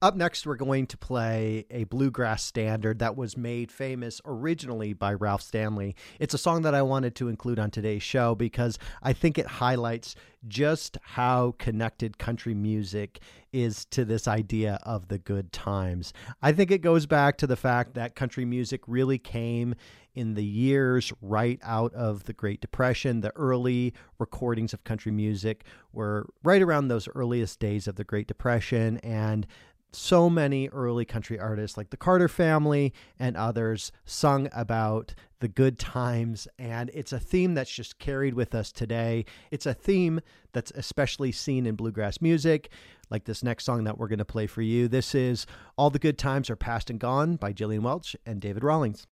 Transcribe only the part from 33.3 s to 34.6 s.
others sung